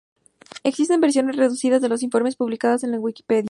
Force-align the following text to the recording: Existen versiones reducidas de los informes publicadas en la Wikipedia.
Existen 0.63 0.99
versiones 0.99 1.35
reducidas 1.35 1.79
de 1.79 1.87
los 1.87 2.01
informes 2.01 2.35
publicadas 2.35 2.83
en 2.83 2.89
la 2.89 2.99
Wikipedia. 2.99 3.39